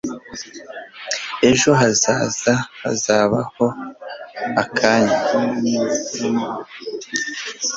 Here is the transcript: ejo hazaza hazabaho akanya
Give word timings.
ejo 1.49 1.69
hazaza 1.79 2.53
hazabaho 2.81 3.65
akanya 4.63 5.19